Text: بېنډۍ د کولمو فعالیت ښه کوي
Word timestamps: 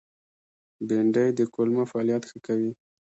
بېنډۍ 0.87 1.29
د 1.35 1.39
کولمو 1.53 1.83
فعالیت 1.91 2.23
ښه 2.29 2.37
کوي 2.47 2.71